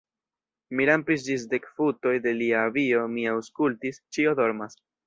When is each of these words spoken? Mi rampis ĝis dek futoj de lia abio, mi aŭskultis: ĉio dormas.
Mi 0.79 0.87
rampis 0.89 1.25
ĝis 1.27 1.45
dek 1.53 1.69
futoj 1.81 2.15
de 2.27 2.35
lia 2.41 2.65
abio, 2.71 3.07
mi 3.15 3.31
aŭskultis: 3.37 4.07
ĉio 4.19 4.39
dormas. 4.43 4.85